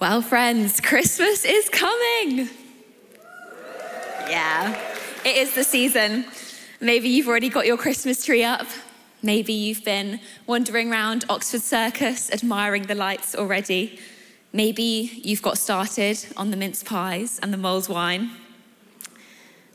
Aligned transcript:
Well, 0.00 0.22
friends, 0.22 0.80
Christmas 0.80 1.44
is 1.44 1.68
coming. 1.68 2.48
Yeah, 4.28 4.80
it 5.24 5.36
is 5.36 5.56
the 5.56 5.64
season. 5.64 6.24
Maybe 6.80 7.08
you've 7.08 7.26
already 7.26 7.48
got 7.48 7.66
your 7.66 7.76
Christmas 7.76 8.24
tree 8.24 8.44
up. 8.44 8.68
Maybe 9.24 9.52
you've 9.52 9.84
been 9.84 10.20
wandering 10.46 10.92
around 10.92 11.24
Oxford 11.28 11.62
Circus 11.62 12.30
admiring 12.30 12.84
the 12.84 12.94
lights 12.94 13.34
already. 13.34 13.98
Maybe 14.52 15.20
you've 15.24 15.42
got 15.42 15.58
started 15.58 16.24
on 16.36 16.52
the 16.52 16.56
mince 16.56 16.84
pies 16.84 17.40
and 17.42 17.52
the 17.52 17.58
mulled 17.58 17.88
wine. 17.88 18.30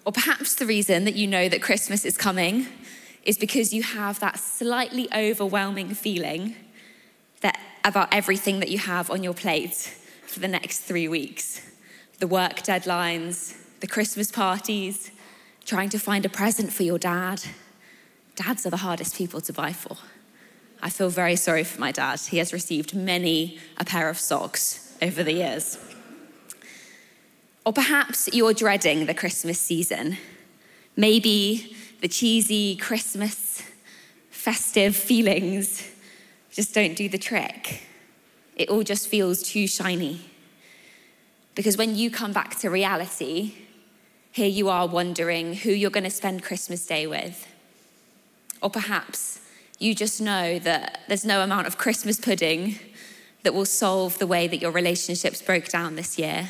Or 0.06 0.14
perhaps 0.14 0.56
the 0.56 0.66
reason 0.66 1.04
that 1.04 1.16
you 1.16 1.28
know 1.28 1.50
that 1.50 1.62
Christmas 1.62 2.06
is 2.06 2.18
coming 2.18 2.68
is 3.26 3.38
because 3.38 3.74
you 3.74 3.84
have 3.84 4.22
that 4.22 4.40
slightly 4.40 5.10
overwhelming 5.14 5.94
feeling 5.94 6.56
that 7.42 7.60
about 7.84 8.08
everything 8.14 8.62
that 8.62 8.70
you 8.70 8.78
have 8.78 9.12
on 9.12 9.22
your 9.22 9.34
plate 9.34 9.94
for 10.34 10.40
the 10.40 10.48
next 10.48 10.80
three 10.80 11.08
weeks 11.08 11.62
the 12.20 12.26
work 12.26 12.64
deadlines, 12.64 13.56
the 13.82 13.88
Christmas 13.88 14.32
parties, 14.32 15.12
trying 15.66 15.90
to 15.90 16.00
find 16.00 16.26
a 16.26 16.30
present 16.30 16.72
for 16.72 16.84
your 16.84 16.98
dad. 16.98 17.44
Dads 18.36 18.66
are 18.66 18.70
the 18.70 18.78
hardest 18.78 19.16
people 19.16 19.42
to 19.42 19.54
buy 19.54 19.74
for. 19.74 19.98
I 20.82 20.90
feel 20.90 21.10
very 21.10 21.36
sorry 21.36 21.64
for 21.64 21.80
my 21.80 21.92
dad. 21.92 22.20
He 22.20 22.38
has 22.38 22.52
received 22.52 22.96
many 22.96 23.60
a 23.78 23.86
pair 23.86 24.10
of 24.10 24.18
socks 24.18 24.96
over 25.02 25.24
the 25.24 25.34
years. 25.34 25.78
Or 27.66 27.74
perhaps 27.74 28.30
you're 28.34 28.54
dreading 28.54 29.06
the 29.06 29.14
Christmas 29.14 29.60
season. 29.60 30.18
Maybe 30.96 31.76
the 32.02 32.08
cheesy 32.08 32.76
Christmas 32.78 33.62
festive 34.30 34.96
feelings 34.96 35.88
just 36.52 36.74
don't 36.74 36.96
do 36.96 37.08
the 37.08 37.18
trick. 37.18 37.84
It 38.56 38.70
all 38.70 38.84
just 38.84 39.08
feels 39.08 39.42
too 39.42 39.68
shiny. 39.68 40.22
Because 41.56 41.78
when 41.78 41.96
you 41.96 42.12
come 42.12 42.34
back 42.34 42.60
to 42.60 42.70
reality, 42.70 43.54
here 44.32 44.48
you 44.48 44.70
are 44.70 44.88
wondering 44.88 45.56
who 45.56 45.72
you're 45.72 45.92
going 45.92 46.04
to 46.04 46.10
spend 46.10 46.44
Christmas 46.44 46.86
Day 46.86 47.08
with. 47.08 47.48
Or 48.62 48.70
perhaps 48.70 49.40
you 49.80 49.94
just 49.94 50.22
know 50.22 50.60
that 50.60 51.02
there's 51.08 51.26
no 51.26 51.42
amount 51.42 51.68
of 51.68 51.78
Christmas 51.78 52.20
pudding 52.20 52.80
that 53.44 53.54
will 53.54 53.66
solve 53.66 54.18
the 54.20 54.28
way 54.28 54.48
that 54.48 54.62
your 54.62 54.72
relationships 54.72 55.42
broke 55.42 55.68
down 55.68 55.96
this 55.96 56.18
year, 56.18 56.50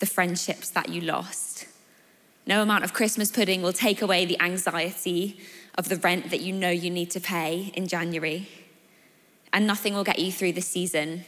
the 0.00 0.06
friendships 0.06 0.70
that 0.70 0.88
you 0.88 1.00
lost. 1.00 1.66
No 2.46 2.62
amount 2.62 2.84
of 2.84 2.92
Christmas 2.92 3.30
pudding 3.30 3.62
will 3.62 3.72
take 3.72 4.02
away 4.02 4.24
the 4.24 4.40
anxiety 4.40 5.38
of 5.78 5.88
the 5.88 5.96
rent 5.96 6.30
that 6.30 6.40
you 6.40 6.52
know 6.52 6.70
you 6.70 6.90
need 6.90 7.10
to 7.12 7.20
pay 7.20 7.72
in 7.74 7.86
January 7.86 8.48
and 9.52 9.66
nothing 9.66 9.94
will 9.94 10.04
get 10.04 10.18
you 10.18 10.30
through 10.30 10.52
the 10.52 10.60
season 10.60 11.24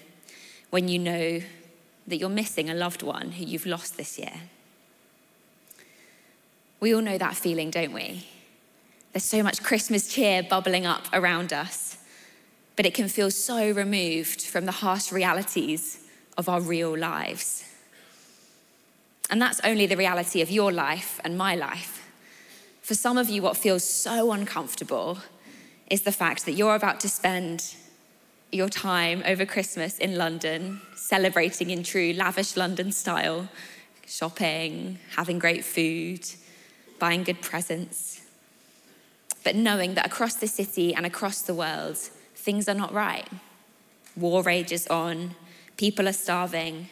when 0.70 0.88
you 0.88 0.98
know 0.98 1.40
that 2.06 2.16
you're 2.16 2.28
missing 2.28 2.70
a 2.70 2.74
loved 2.74 3.02
one 3.02 3.32
who 3.32 3.44
you've 3.44 3.66
lost 3.66 3.96
this 3.96 4.18
year. 4.18 4.32
We 6.80 6.94
all 6.94 7.02
know 7.02 7.18
that 7.18 7.36
feeling, 7.36 7.70
don't 7.70 7.92
we? 7.92 8.26
There's 9.12 9.24
so 9.24 9.42
much 9.42 9.62
Christmas 9.62 10.12
cheer 10.12 10.42
bubbling 10.42 10.86
up 10.86 11.06
around 11.12 11.52
us, 11.52 11.98
but 12.76 12.86
it 12.86 12.94
can 12.94 13.08
feel 13.08 13.30
so 13.30 13.72
removed 13.72 14.42
from 14.42 14.66
the 14.66 14.72
harsh 14.72 15.10
realities 15.10 16.04
of 16.36 16.48
our 16.48 16.60
real 16.60 16.96
lives. 16.96 17.64
And 19.30 19.42
that's 19.42 19.60
only 19.64 19.86
the 19.86 19.96
reality 19.96 20.40
of 20.40 20.50
your 20.50 20.72
life 20.72 21.20
and 21.24 21.36
my 21.36 21.54
life. 21.54 22.08
For 22.80 22.94
some 22.94 23.18
of 23.18 23.28
you, 23.28 23.42
what 23.42 23.56
feels 23.56 23.84
so 23.84 24.32
uncomfortable 24.32 25.18
is 25.90 26.02
the 26.02 26.12
fact 26.12 26.46
that 26.46 26.52
you're 26.52 26.74
about 26.74 27.00
to 27.00 27.08
spend 27.08 27.74
your 28.50 28.68
time 28.68 29.22
over 29.26 29.44
Christmas 29.44 29.98
in 29.98 30.16
London, 30.16 30.80
celebrating 30.94 31.70
in 31.70 31.82
true 31.82 32.12
lavish 32.14 32.56
London 32.56 32.92
style, 32.92 33.48
shopping, 34.06 34.98
having 35.16 35.38
great 35.38 35.64
food, 35.64 36.20
buying 36.98 37.24
good 37.24 37.42
presents. 37.42 38.22
But 39.44 39.54
knowing 39.54 39.94
that 39.94 40.06
across 40.06 40.34
the 40.34 40.46
city 40.46 40.94
and 40.94 41.04
across 41.04 41.42
the 41.42 41.54
world, 41.54 41.96
things 42.34 42.68
are 42.68 42.74
not 42.74 42.92
right. 42.92 43.28
War 44.16 44.42
rages 44.42 44.86
on, 44.88 45.34
people 45.76 46.08
are 46.08 46.12
starving, 46.12 46.88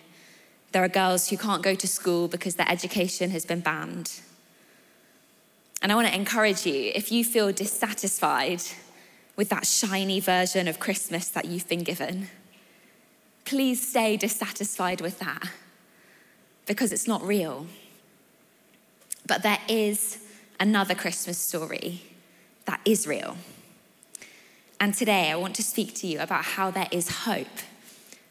there 0.73 0.85
are 0.85 0.89
girls 0.89 1.29
who 1.31 1.39
can't 1.39 1.63
go 1.63 1.75
to 1.75 1.89
school 1.89 2.29
because 2.29 2.57
their 2.57 2.71
education 2.71 3.31
has 3.31 3.47
been 3.47 3.61
banned. 3.61 4.21
And 5.81 5.91
I 5.91 5.95
want 5.95 6.09
to 6.09 6.15
encourage 6.15 6.67
you 6.67 6.93
if 6.95 7.11
you 7.11 7.25
feel 7.25 7.53
dissatisfied 7.53 8.63
with 9.37 9.51
that 9.51 9.67
shiny 9.67 10.19
version 10.19 10.67
of 10.67 10.81
Christmas 10.81 11.29
that 11.29 11.45
you've 11.45 11.69
been 11.69 11.83
given. 11.85 12.29
Please 13.45 13.87
stay 13.87 14.17
dissatisfied 14.17 15.01
with 15.01 15.19
that 15.19 15.51
because 16.67 16.91
it's 16.91 17.07
not 17.07 17.23
real. 17.23 17.67
But 19.27 19.43
there 19.43 19.59
is 19.69 20.19
another 20.59 20.95
Christmas 20.95 21.39
story 21.39 22.03
that 22.65 22.81
is 22.85 23.07
real. 23.07 23.37
And 24.81 24.95
today 24.95 25.31
I 25.31 25.37
want 25.37 25.55
to 25.57 25.63
speak 25.63 25.95
to 25.97 26.07
you 26.07 26.21
about 26.21 26.45
how 26.45 26.71
there 26.71 26.89
is 26.91 27.09
hope 27.09 27.47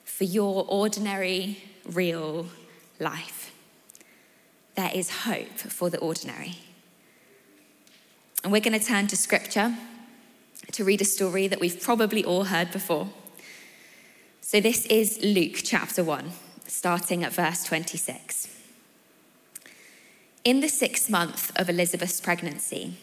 for 0.03 0.23
your 0.23 0.65
ordinary, 0.67 1.63
real 1.85 2.47
life. 2.99 3.51
There 4.75 4.91
is 4.93 5.09
hope 5.09 5.57
for 5.57 5.89
the 5.89 5.99
ordinary. 5.99 6.55
And 8.43 8.51
we're 8.51 8.61
going 8.61 8.77
to 8.77 8.85
turn 8.85 9.07
to 9.07 9.17
scripture 9.17 9.75
to 10.75 10.83
read 10.83 10.99
a 10.99 11.05
story 11.05 11.47
that 11.47 11.61
we've 11.61 11.81
probably 11.81 12.21
all 12.25 12.43
heard 12.43 12.69
before. 12.69 13.07
So 14.41 14.59
this 14.59 14.85
is 14.87 15.23
Luke 15.23 15.61
chapter 15.63 16.03
1, 16.03 16.31
starting 16.67 17.23
at 17.23 17.31
verse 17.31 17.63
26. 17.63 18.49
In 20.43 20.59
the 20.59 20.67
sixth 20.67 21.09
month 21.09 21.57
of 21.57 21.69
Elizabeth's 21.69 22.19
pregnancy, 22.19 22.97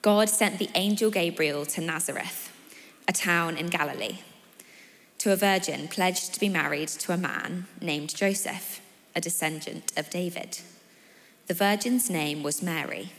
God 0.00 0.30
sent 0.30 0.58
the 0.58 0.70
angel 0.74 1.10
Gabriel 1.10 1.66
to 1.66 1.82
Nazareth, 1.82 2.50
a 3.06 3.12
town 3.12 3.58
in 3.58 3.66
Galilee, 3.66 4.20
to 5.18 5.30
a 5.30 5.36
virgin 5.36 5.88
pledged 5.88 6.32
to 6.32 6.40
be 6.40 6.48
married 6.48 6.88
to 6.88 7.12
a 7.12 7.18
man 7.18 7.66
named 7.82 8.16
Joseph, 8.16 8.80
a 9.14 9.20
descendant 9.20 9.92
of 9.94 10.08
David. 10.08 10.60
The 11.48 11.54
virgin's 11.54 12.08
name 12.08 12.42
was 12.42 12.62
Mary. 12.62 13.12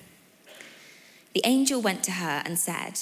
The 1.36 1.44
angel 1.46 1.80
went 1.80 2.04
to 2.06 2.14
her 2.14 2.42
and 2.44 2.58
said, 2.58 3.02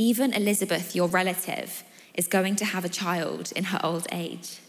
Even 0.00 0.32
Elizabeth, 0.32 0.96
your 0.96 1.08
relative, 1.08 1.84
is 2.14 2.26
going 2.26 2.56
to 2.56 2.64
have 2.64 2.86
a 2.86 2.88
child 2.88 3.52
in 3.54 3.64
her 3.64 3.78
old 3.84 4.06
age. 4.10 4.60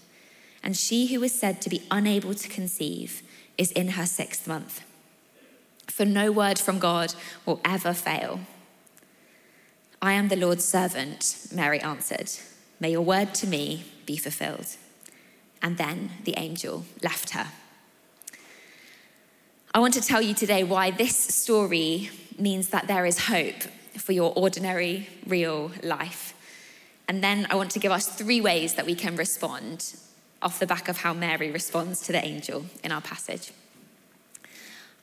And 0.61 0.75
she 0.75 1.07
who 1.07 1.23
is 1.23 1.33
said 1.33 1.61
to 1.61 1.69
be 1.69 1.83
unable 1.89 2.33
to 2.33 2.49
conceive 2.49 3.23
is 3.57 3.71
in 3.71 3.91
her 3.91 4.05
sixth 4.05 4.45
month. 4.45 4.81
For 5.87 6.03
no 6.03 6.33
word 6.33 6.59
from 6.59 6.79
God 6.79 7.13
will 7.45 7.61
ever 7.63 7.93
fail. 7.93 8.41
I 10.01 10.11
am 10.11 10.27
the 10.27 10.35
Lord's 10.35 10.65
servant, 10.65 11.47
Mary 11.55 11.79
answered. 11.79 12.29
May 12.81 12.91
your 12.91 12.99
word 12.99 13.33
to 13.35 13.47
me 13.47 13.85
be 14.05 14.17
fulfilled. 14.17 14.75
And 15.61 15.77
then 15.77 16.11
the 16.25 16.33
angel 16.35 16.83
left 17.01 17.29
her. 17.29 17.47
I 19.73 19.79
want 19.79 19.93
to 19.93 20.01
tell 20.01 20.21
you 20.21 20.33
today 20.33 20.65
why 20.65 20.91
this 20.91 21.15
story 21.15 22.09
means 22.37 22.67
that 22.67 22.87
there 22.87 23.05
is 23.05 23.27
hope 23.27 23.63
for 23.97 24.11
your 24.11 24.33
ordinary, 24.35 25.07
real 25.27 25.71
life. 25.83 26.33
And 27.07 27.23
then 27.23 27.47
I 27.49 27.55
want 27.55 27.71
to 27.71 27.79
give 27.79 27.91
us 27.91 28.07
three 28.07 28.41
ways 28.41 28.75
that 28.75 28.85
we 28.85 28.95
can 28.95 29.15
respond 29.15 29.95
off 30.41 30.59
the 30.59 30.67
back 30.67 30.87
of 30.87 30.97
how 30.97 31.13
Mary 31.13 31.51
responds 31.51 32.01
to 32.01 32.11
the 32.11 32.23
angel 32.23 32.65
in 32.83 32.91
our 32.91 33.01
passage. 33.01 33.51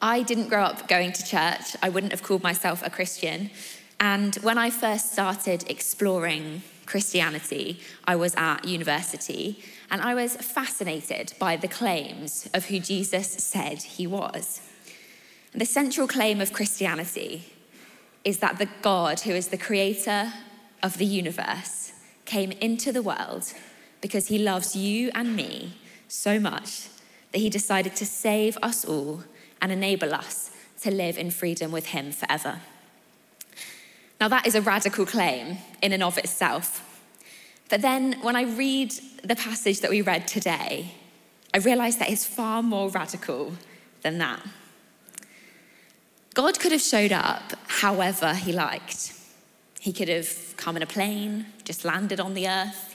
I 0.01 0.23
didn't 0.23 0.49
grow 0.49 0.63
up 0.63 0.89
going 0.89 1.13
to 1.13 1.25
church. 1.25 1.77
I 1.83 1.89
wouldn't 1.89 2.13
have 2.13 2.23
called 2.23 2.43
myself 2.43 2.83
a 2.85 2.91
Christian. 2.91 3.51
And 4.01 4.37
when 4.37 4.59
I 4.59 4.71
first 4.71 5.13
started 5.13 5.69
exploring 5.69 6.63
Christianity, 6.87 7.81
I 8.05 8.17
was 8.17 8.35
at 8.37 8.65
university 8.65 9.63
and 9.91 10.01
I 10.01 10.15
was 10.15 10.37
fascinated 10.37 11.33
by 11.39 11.57
the 11.57 11.69
claims 11.69 12.49
of 12.55 12.67
who 12.67 12.79
Jesus 12.79 13.29
said 13.29 13.83
he 13.83 14.07
was. 14.07 14.61
The 15.53 15.67
central 15.67 16.07
claim 16.07 16.41
of 16.41 16.53
Christianity 16.53 17.53
is 18.29 18.41
that 18.41 18.59
the 18.59 18.69
God 18.83 19.21
who 19.21 19.31
is 19.31 19.49
the 19.49 19.57
creator 19.57 20.31
of 20.83 20.99
the 20.99 21.07
universe 21.07 21.95
came 22.27 22.53
into 22.53 22.93
the 22.93 23.01
world 23.01 23.55
because 24.03 24.29
he 24.29 24.39
loves 24.39 24.77
you 24.77 25.11
and 25.15 25.35
me 25.35 25.79
so 26.09 26.39
much 26.39 26.89
that 27.33 27.39
he 27.39 27.49
decided 27.49 27.97
to 27.97 28.05
save 28.05 28.59
us 28.63 28.85
all 28.85 29.25
and 29.63 29.73
enable 29.73 30.15
us 30.15 30.51
to 30.83 30.91
live 30.91 31.17
in 31.17 31.31
freedom 31.31 31.73
with 31.73 31.87
him 31.87 32.13
forever. 32.13 32.61
Now, 34.21 34.29
that 34.29 34.47
is 34.47 34.55
a 34.55 34.61
radical 34.61 35.07
claim 35.07 35.57
in 35.81 35.95
and 35.95 36.03
of 36.03 36.19
itself. 36.19 36.85
But 37.71 37.81
then, 37.81 38.21
when 38.21 38.37
I 38.37 38.43
read 38.43 38.93
the 39.25 39.37
passage 39.37 39.81
that 39.81 39.91
we 39.91 40.03
read 40.03 40.29
today, 40.29 40.93
I 41.55 41.59
realize 41.59 41.97
that 41.97 42.11
it's 42.11 42.27
far 42.27 42.63
more 42.63 42.91
radical 42.91 43.55
than 44.03 44.19
that. 44.19 44.43
God 46.39 46.61
could 46.61 46.71
have 46.71 46.81
showed 46.81 47.11
up 47.11 47.55
however 47.67 48.33
he 48.33 48.53
liked. 48.53 49.13
He 49.81 49.93
could 49.93 50.07
have 50.07 50.55
come 50.57 50.77
in 50.77 50.85
a 50.85 50.87
plane, 50.87 51.47
just 51.65 51.85
landed 51.85 52.21
on 52.21 52.35
the 52.35 52.47
earth. 52.47 52.95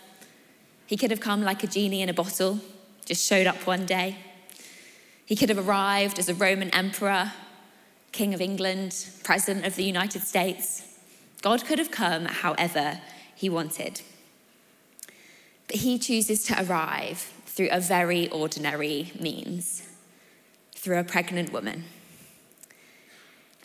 He 0.85 0.95
could 0.95 1.11
have 1.11 1.19
come 1.19 1.43
like 1.43 1.61
a 1.61 1.67
genie 1.67 2.01
in 2.01 2.07
a 2.07 2.13
bottle, 2.13 2.61
just 3.03 3.27
showed 3.27 3.45
up 3.45 3.67
one 3.67 3.85
day. 3.85 4.15
He 5.25 5.35
could 5.35 5.49
have 5.49 5.67
arrived 5.67 6.19
as 6.19 6.29
a 6.29 6.33
Roman 6.33 6.69
emperor, 6.69 7.33
king 8.13 8.33
of 8.33 8.39
England, 8.39 9.09
president 9.25 9.65
of 9.65 9.75
the 9.75 9.83
United 9.83 10.21
States. 10.21 10.97
God 11.41 11.65
could 11.65 11.79
have 11.79 11.91
come 11.91 12.23
however 12.23 13.01
he 13.35 13.49
wanted. 13.49 13.99
But 15.67 15.75
he 15.75 15.99
chooses 15.99 16.45
to 16.45 16.65
arrive 16.65 17.29
through 17.45 17.71
a 17.71 17.81
very 17.81 18.29
ordinary 18.29 19.11
means, 19.19 19.85
through 20.73 20.97
a 20.97 21.03
pregnant 21.03 21.51
woman. 21.51 21.83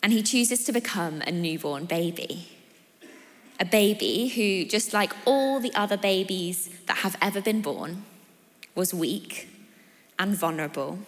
And 0.01 0.13
he 0.13 0.23
chooses 0.23 0.63
to 0.65 0.71
become 0.71 1.21
a 1.21 1.31
newborn 1.31 1.85
baby. 1.85 2.47
A 3.59 3.65
baby 3.65 4.29
who, 4.29 4.65
just 4.69 4.93
like 4.93 5.13
all 5.25 5.59
the 5.59 5.73
other 5.75 5.97
babies 5.97 6.69
that 6.87 6.97
have 6.97 7.17
ever 7.21 7.41
been 7.41 7.61
born, 7.61 8.05
was 8.75 8.93
weak 8.93 9.49
and 10.17 10.35
vulnerable. 10.35 10.99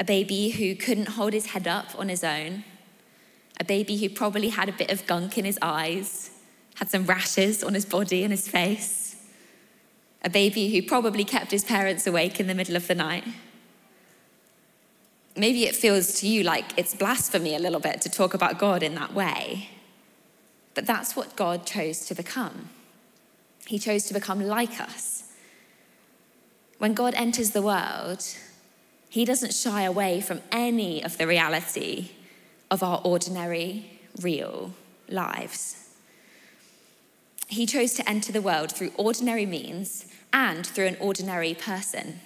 A 0.00 0.04
baby 0.04 0.50
who 0.50 0.74
couldn't 0.74 1.10
hold 1.10 1.32
his 1.32 1.46
head 1.46 1.68
up 1.68 1.98
on 1.98 2.08
his 2.08 2.24
own 2.24 2.64
a 3.58 3.64
baby 3.64 3.96
who 3.96 4.08
probably 4.08 4.50
had 4.50 4.68
a 4.68 4.72
bit 4.72 4.90
of 4.90 5.06
gunk 5.06 5.38
in 5.38 5.44
his 5.44 5.58
eyes, 5.62 6.30
had 6.74 6.90
some 6.90 7.06
rashes 7.06 7.64
on 7.64 7.74
his 7.74 7.86
body 7.86 8.22
and 8.22 8.32
his 8.32 8.46
face, 8.46 9.16
a 10.22 10.28
baby 10.28 10.68
who 10.70 10.86
probably 10.86 11.24
kept 11.24 11.50
his 11.50 11.64
parents 11.64 12.06
awake 12.06 12.38
in 12.38 12.46
the 12.46 12.54
middle 12.54 12.76
of 12.76 12.86
the 12.86 12.94
night. 12.94 13.24
Maybe 15.36 15.64
it 15.64 15.76
feels 15.76 16.20
to 16.20 16.28
you 16.28 16.42
like 16.42 16.64
it's 16.78 16.94
blasphemy 16.94 17.54
a 17.54 17.58
little 17.58 17.80
bit 17.80 18.00
to 18.02 18.08
talk 18.08 18.32
about 18.32 18.58
God 18.58 18.82
in 18.82 18.94
that 18.94 19.12
way. 19.12 19.68
But 20.74 20.86
that's 20.86 21.14
what 21.14 21.36
God 21.36 21.66
chose 21.66 22.06
to 22.06 22.14
become. 22.14 22.70
He 23.66 23.78
chose 23.78 24.04
to 24.04 24.14
become 24.14 24.40
like 24.40 24.80
us. 24.80 25.24
When 26.78 26.94
God 26.94 27.14
enters 27.14 27.50
the 27.50 27.62
world, 27.62 28.24
he 29.08 29.24
doesn't 29.24 29.54
shy 29.54 29.82
away 29.82 30.20
from 30.20 30.42
any 30.52 31.02
of 31.02 31.18
the 31.18 31.26
reality 31.26 32.10
of 32.70 32.82
our 32.82 33.00
ordinary, 33.04 33.98
real 34.20 34.72
lives. 35.08 35.90
He 37.48 37.64
chose 37.64 37.94
to 37.94 38.08
enter 38.08 38.32
the 38.32 38.42
world 38.42 38.72
through 38.72 38.92
ordinary 38.96 39.46
means 39.46 40.06
and 40.32 40.66
through 40.66 40.86
an 40.86 40.96
ordinary 41.00 41.54
person. 41.54 42.20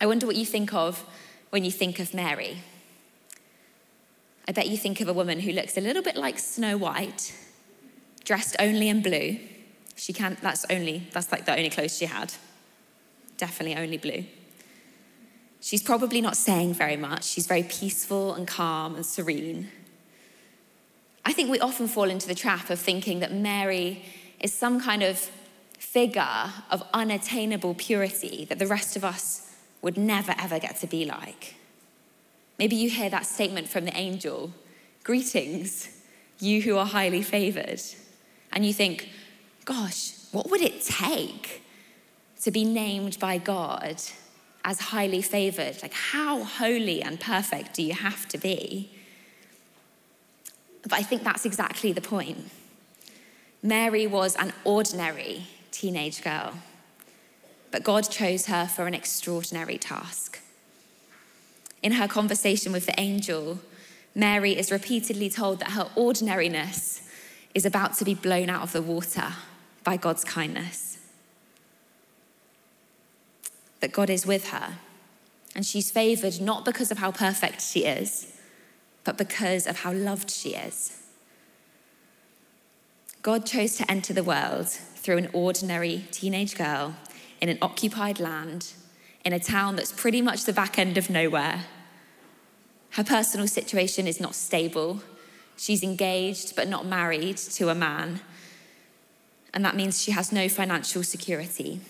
I 0.00 0.06
wonder 0.06 0.26
what 0.26 0.36
you 0.36 0.46
think 0.46 0.72
of 0.72 1.04
when 1.56 1.64
you 1.64 1.70
think 1.70 1.98
of 1.98 2.12
Mary. 2.12 2.58
I 4.46 4.52
bet 4.52 4.68
you 4.68 4.76
think 4.76 5.00
of 5.00 5.08
a 5.08 5.14
woman 5.14 5.40
who 5.40 5.52
looks 5.52 5.78
a 5.78 5.80
little 5.80 6.02
bit 6.02 6.14
like 6.14 6.38
Snow 6.38 6.76
White, 6.76 7.34
dressed 8.24 8.56
only 8.58 8.90
in 8.90 9.00
blue. 9.00 9.38
She 9.94 10.12
can't, 10.12 10.38
that's 10.42 10.66
only, 10.68 11.08
that's 11.12 11.32
like 11.32 11.46
the 11.46 11.56
only 11.56 11.70
clothes 11.70 11.96
she 11.96 12.04
had. 12.04 12.34
Definitely 13.38 13.82
only 13.82 13.96
blue. 13.96 14.26
She's 15.62 15.82
probably 15.82 16.20
not 16.20 16.36
saying 16.36 16.74
very 16.74 16.98
much. 16.98 17.24
She's 17.24 17.46
very 17.46 17.62
peaceful 17.62 18.34
and 18.34 18.46
calm 18.46 18.94
and 18.94 19.06
serene. 19.06 19.70
I 21.24 21.32
think 21.32 21.50
we 21.50 21.58
often 21.60 21.88
fall 21.88 22.10
into 22.10 22.28
the 22.28 22.34
trap 22.34 22.68
of 22.68 22.78
thinking 22.78 23.20
that 23.20 23.32
Mary 23.32 24.04
is 24.40 24.52
some 24.52 24.78
kind 24.78 25.02
of 25.02 25.30
figure 25.78 26.52
of 26.70 26.82
unattainable 26.92 27.74
purity 27.76 28.44
that 28.44 28.58
the 28.58 28.66
rest 28.66 28.94
of 28.94 29.04
us 29.04 29.45
would 29.82 29.96
never 29.96 30.34
ever 30.38 30.58
get 30.58 30.76
to 30.80 30.86
be 30.86 31.04
like. 31.04 31.54
Maybe 32.58 32.76
you 32.76 32.88
hear 32.90 33.10
that 33.10 33.26
statement 33.26 33.68
from 33.68 33.84
the 33.84 33.96
angel 33.96 34.52
Greetings, 35.04 35.88
you 36.40 36.62
who 36.62 36.76
are 36.76 36.86
highly 36.86 37.22
favored. 37.22 37.80
And 38.50 38.66
you 38.66 38.72
think, 38.72 39.08
gosh, 39.64 40.14
what 40.32 40.50
would 40.50 40.60
it 40.60 40.82
take 40.82 41.62
to 42.40 42.50
be 42.50 42.64
named 42.64 43.18
by 43.20 43.38
God 43.38 44.00
as 44.66 44.80
highly 44.80 45.22
favored. 45.22 45.80
Like, 45.80 45.94
how 45.94 46.42
holy 46.42 47.00
and 47.00 47.18
perfect 47.18 47.74
do 47.74 47.82
you 47.82 47.94
have 47.94 48.26
to 48.28 48.36
be? 48.36 48.90
But 50.82 50.92
I 50.92 51.02
think 51.02 51.22
that's 51.22 51.46
exactly 51.46 51.92
the 51.92 52.00
point. 52.00 52.50
Mary 53.62 54.06
was 54.06 54.34
an 54.36 54.52
ordinary 54.64 55.46
teenage 55.70 56.22
girl, 56.22 56.52
but 57.70 57.82
God 57.82 58.10
chose 58.10 58.46
her 58.46 58.66
for 58.66 58.86
an 58.86 58.94
extraordinary 58.94 59.78
task. 59.78 60.40
In 61.82 61.92
her 61.92 62.08
conversation 62.08 62.72
with 62.72 62.86
the 62.86 62.98
angel, 62.98 63.60
Mary 64.14 64.56
is 64.56 64.72
repeatedly 64.72 65.28
told 65.28 65.60
that 65.60 65.72
her 65.72 65.90
ordinariness 65.94 67.02
is 67.54 67.66
about 67.66 67.94
to 67.94 68.04
be 68.04 68.14
blown 68.14 68.50
out 68.50 68.62
of 68.62 68.72
the 68.72 68.82
water 68.82 69.34
by 69.84 69.96
God's 69.96 70.24
kindness 70.24 70.96
that 73.80 73.92
God 73.92 74.10
is 74.10 74.26
with 74.26 74.48
her. 74.48 74.78
And 75.54 75.64
she's 75.64 75.90
favored 75.90 76.40
not 76.40 76.64
because 76.64 76.90
of 76.90 76.98
how 76.98 77.12
perfect 77.12 77.62
she 77.62 77.84
is, 77.84 78.36
but 79.04 79.16
because 79.16 79.66
of 79.66 79.80
how 79.80 79.92
loved 79.92 80.30
she 80.30 80.50
is. 80.50 81.00
God 83.22 83.46
chose 83.46 83.76
to 83.76 83.90
enter 83.90 84.12
the 84.12 84.24
world 84.24 84.68
through 84.68 85.18
an 85.18 85.28
ordinary 85.32 86.04
teenage 86.10 86.56
girl 86.56 86.96
in 87.40 87.48
an 87.48 87.58
occupied 87.62 88.20
land, 88.20 88.72
in 89.24 89.32
a 89.32 89.40
town 89.40 89.76
that's 89.76 89.92
pretty 89.92 90.22
much 90.22 90.44
the 90.44 90.52
back 90.52 90.78
end 90.78 90.96
of 90.96 91.10
nowhere. 91.10 91.64
Her 92.90 93.04
personal 93.04 93.46
situation 93.46 94.06
is 94.06 94.20
not 94.20 94.34
stable. 94.34 95.02
She's 95.56 95.82
engaged 95.82 96.56
but 96.56 96.68
not 96.68 96.86
married 96.86 97.36
to 97.36 97.68
a 97.68 97.74
man. 97.74 98.20
And 99.52 99.64
that 99.64 99.76
means 99.76 100.02
she 100.02 100.12
has 100.12 100.32
no 100.32 100.48
financial 100.48 101.02
security. 101.02 101.80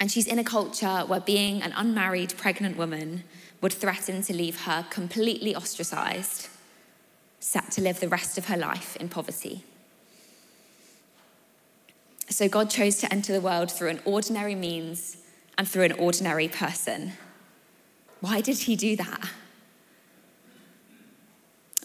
And 0.00 0.10
she's 0.10 0.26
in 0.26 0.38
a 0.38 0.44
culture 0.44 1.04
where 1.06 1.20
being 1.20 1.62
an 1.62 1.72
unmarried 1.76 2.36
pregnant 2.36 2.76
woman 2.76 3.24
would 3.60 3.72
threaten 3.72 4.22
to 4.22 4.34
leave 4.34 4.62
her 4.62 4.84
completely 4.90 5.54
ostracized, 5.54 6.48
set 7.40 7.70
to 7.72 7.80
live 7.80 8.00
the 8.00 8.08
rest 8.08 8.36
of 8.36 8.46
her 8.46 8.56
life 8.56 8.96
in 8.96 9.08
poverty. 9.08 9.64
So 12.30 12.48
God 12.48 12.70
chose 12.70 12.96
to 12.98 13.12
enter 13.12 13.32
the 13.32 13.40
world 13.40 13.70
through 13.70 13.90
an 13.90 14.00
ordinary 14.04 14.54
means 14.54 15.18
and 15.56 15.68
through 15.68 15.84
an 15.84 15.92
ordinary 15.92 16.48
person. 16.48 17.12
Why 18.20 18.40
did 18.40 18.60
he 18.60 18.76
do 18.76 18.96
that? 18.96 19.28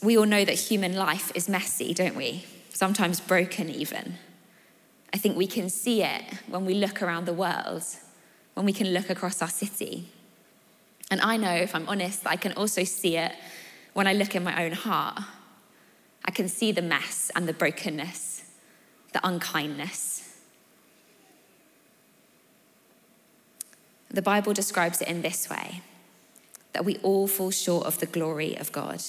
We 0.01 0.17
all 0.17 0.25
know 0.25 0.45
that 0.45 0.55
human 0.55 0.95
life 0.95 1.31
is 1.35 1.49
messy, 1.49 1.93
don't 1.93 2.15
we? 2.15 2.45
Sometimes 2.69 3.19
broken, 3.19 3.69
even. 3.69 4.15
I 5.13 5.17
think 5.17 5.35
we 5.35 5.47
can 5.47 5.69
see 5.69 6.01
it 6.03 6.21
when 6.47 6.65
we 6.65 6.75
look 6.75 7.01
around 7.01 7.25
the 7.25 7.33
world, 7.33 7.83
when 8.53 8.65
we 8.65 8.71
can 8.71 8.93
look 8.93 9.09
across 9.09 9.41
our 9.41 9.49
city. 9.49 10.07
And 11.11 11.19
I 11.19 11.35
know, 11.37 11.53
if 11.53 11.75
I'm 11.75 11.89
honest, 11.89 12.25
I 12.25 12.37
can 12.37 12.53
also 12.53 12.83
see 12.83 13.17
it 13.17 13.33
when 13.93 14.07
I 14.07 14.13
look 14.13 14.35
in 14.35 14.43
my 14.43 14.63
own 14.63 14.71
heart. 14.71 15.19
I 16.23 16.31
can 16.31 16.47
see 16.47 16.71
the 16.71 16.81
mess 16.81 17.31
and 17.35 17.47
the 17.47 17.53
brokenness, 17.53 18.43
the 19.13 19.27
unkindness. 19.27 20.28
The 24.09 24.21
Bible 24.21 24.53
describes 24.53 25.01
it 25.01 25.07
in 25.07 25.21
this 25.21 25.49
way 25.49 25.81
that 26.73 26.85
we 26.85 26.97
all 26.97 27.27
fall 27.27 27.51
short 27.51 27.85
of 27.85 27.99
the 27.99 28.05
glory 28.05 28.55
of 28.55 28.71
God. 28.71 29.01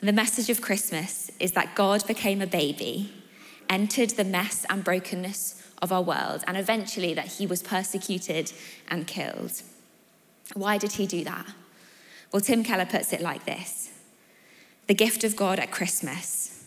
And 0.00 0.08
the 0.08 0.12
message 0.12 0.48
of 0.48 0.60
Christmas 0.60 1.30
is 1.38 1.52
that 1.52 1.74
God 1.74 2.06
became 2.06 2.40
a 2.40 2.46
baby 2.46 3.12
entered 3.68 4.10
the 4.10 4.24
mess 4.24 4.64
and 4.70 4.84
brokenness 4.84 5.62
of 5.80 5.92
our 5.92 6.02
world, 6.02 6.42
and 6.46 6.56
eventually 6.56 7.14
that 7.14 7.26
he 7.26 7.46
was 7.46 7.62
persecuted 7.62 8.52
and 8.88 9.06
killed. 9.06 9.62
Why 10.54 10.78
did 10.78 10.92
he 10.92 11.06
do 11.06 11.24
that? 11.24 11.46
Well, 12.32 12.40
Tim 12.40 12.64
Keller 12.64 12.86
puts 12.86 13.12
it 13.12 13.20
like 13.20 13.44
this 13.44 13.90
The 14.86 14.94
gift 14.94 15.24
of 15.24 15.36
God 15.36 15.58
at 15.58 15.70
Christmas 15.70 16.64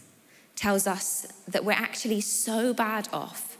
tells 0.55 0.85
us 0.85 1.25
that 1.47 1.65
we're 1.65 1.71
actually 1.71 2.21
so 2.21 2.73
bad 2.73 3.09
off, 3.11 3.57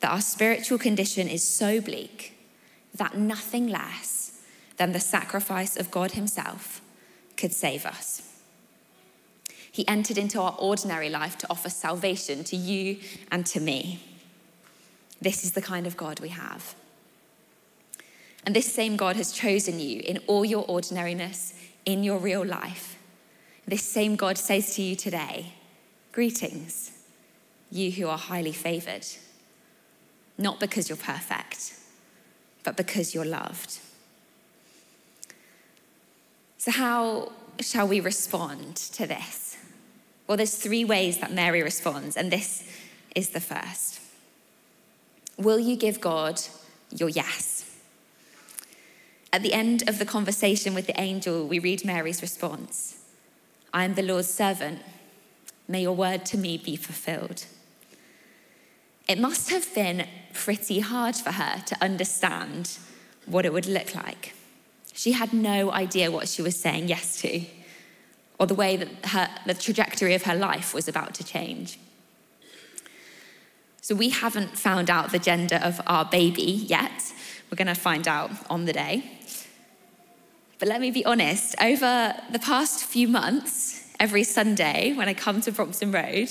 that 0.00 0.10
our 0.10 0.20
spiritual 0.20 0.78
condition 0.78 1.28
is 1.28 1.42
so 1.42 1.80
bleak, 1.80 2.36
that 2.94 3.16
nothing 3.16 3.68
less 3.68 4.40
than 4.76 4.92
the 4.92 5.00
sacrifice 5.00 5.76
of 5.76 5.90
God 5.90 6.12
Himself 6.12 6.80
could 7.36 7.52
save 7.52 7.86
us. 7.86 8.22
He 9.72 9.86
entered 9.86 10.18
into 10.18 10.40
our 10.40 10.56
ordinary 10.58 11.08
life 11.08 11.38
to 11.38 11.50
offer 11.50 11.70
salvation 11.70 12.44
to 12.44 12.56
you 12.56 12.98
and 13.30 13.46
to 13.46 13.60
me. 13.60 14.00
This 15.20 15.44
is 15.44 15.52
the 15.52 15.62
kind 15.62 15.86
of 15.86 15.96
God 15.96 16.20
we 16.20 16.30
have. 16.30 16.74
And 18.44 18.56
this 18.56 18.72
same 18.72 18.96
God 18.96 19.16
has 19.16 19.32
chosen 19.32 19.78
you 19.78 20.00
in 20.00 20.18
all 20.26 20.44
your 20.44 20.64
ordinariness, 20.64 21.54
in 21.84 22.02
your 22.02 22.18
real 22.18 22.44
life. 22.44 22.96
This 23.66 23.82
same 23.82 24.16
God 24.16 24.38
says 24.38 24.74
to 24.76 24.82
you 24.82 24.96
today, 24.96 25.52
Greetings, 26.12 26.90
you 27.70 27.92
who 27.92 28.08
are 28.08 28.18
highly 28.18 28.52
favored. 28.52 29.06
Not 30.36 30.58
because 30.58 30.88
you're 30.88 30.96
perfect, 30.96 31.74
but 32.64 32.76
because 32.76 33.14
you're 33.14 33.24
loved. 33.24 33.78
So, 36.58 36.70
how 36.70 37.32
shall 37.60 37.88
we 37.88 38.00
respond 38.00 38.76
to 38.76 39.06
this? 39.06 39.56
Well, 40.26 40.36
there's 40.36 40.56
three 40.56 40.84
ways 40.84 41.18
that 41.18 41.32
Mary 41.32 41.62
responds, 41.62 42.16
and 42.16 42.30
this 42.30 42.64
is 43.16 43.30
the 43.30 43.40
first. 43.40 44.00
Will 45.36 45.58
you 45.58 45.74
give 45.76 46.00
God 46.00 46.40
your 46.94 47.08
yes? 47.08 47.78
At 49.32 49.42
the 49.42 49.52
end 49.52 49.88
of 49.88 49.98
the 49.98 50.04
conversation 50.04 50.74
with 50.74 50.86
the 50.86 51.00
angel, 51.00 51.46
we 51.46 51.58
read 51.58 51.84
Mary's 51.84 52.22
response 52.22 52.96
I 53.72 53.84
am 53.84 53.94
the 53.94 54.02
Lord's 54.02 54.28
servant. 54.28 54.80
May 55.68 55.82
your 55.82 55.94
word 55.94 56.26
to 56.26 56.36
me 56.36 56.58
be 56.58 56.74
fulfilled. 56.74 57.46
It 59.10 59.18
must 59.18 59.50
have 59.50 59.74
been 59.74 60.06
pretty 60.32 60.78
hard 60.78 61.16
for 61.16 61.32
her 61.32 61.60
to 61.66 61.76
understand 61.82 62.78
what 63.26 63.44
it 63.44 63.52
would 63.52 63.66
look 63.66 63.92
like. 63.92 64.36
She 64.92 65.10
had 65.10 65.32
no 65.32 65.72
idea 65.72 66.12
what 66.12 66.28
she 66.28 66.42
was 66.42 66.54
saying 66.54 66.86
yes 66.86 67.20
to, 67.22 67.44
or 68.38 68.46
the 68.46 68.54
way 68.54 68.76
that 68.76 69.06
her, 69.06 69.28
the 69.46 69.54
trajectory 69.54 70.14
of 70.14 70.22
her 70.22 70.36
life 70.36 70.72
was 70.72 70.86
about 70.86 71.14
to 71.14 71.24
change. 71.24 71.80
So 73.80 73.96
we 73.96 74.10
haven't 74.10 74.56
found 74.56 74.88
out 74.88 75.10
the 75.10 75.18
gender 75.18 75.58
of 75.60 75.80
our 75.88 76.04
baby 76.04 76.44
yet. 76.44 77.12
We're 77.50 77.56
going 77.56 77.66
to 77.66 77.74
find 77.74 78.06
out 78.06 78.30
on 78.48 78.66
the 78.66 78.72
day. 78.72 79.10
But 80.60 80.68
let 80.68 80.80
me 80.80 80.92
be 80.92 81.04
honest, 81.04 81.56
over 81.60 82.14
the 82.30 82.38
past 82.38 82.84
few 82.84 83.08
months, 83.08 83.92
every 83.98 84.22
Sunday 84.22 84.92
when 84.92 85.08
I 85.08 85.14
come 85.14 85.40
to 85.40 85.50
Brompton 85.50 85.90
Road, 85.90 86.30